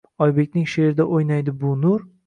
[0.25, 2.07] Oybekning she’rida o’ynaydi bu nur?